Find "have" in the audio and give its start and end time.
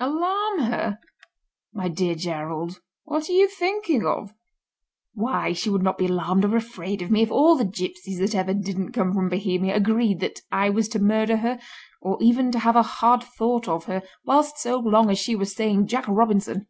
12.58-12.74